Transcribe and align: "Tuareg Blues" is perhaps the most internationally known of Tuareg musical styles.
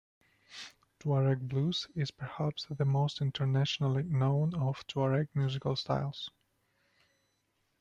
"Tuareg 0.99 1.47
Blues" 1.47 1.87
is 1.93 2.09
perhaps 2.09 2.65
the 2.71 2.85
most 2.85 3.21
internationally 3.21 4.01
known 4.01 4.55
of 4.55 4.79
Tuareg 4.87 5.27
musical 5.35 5.75
styles. 5.75 6.31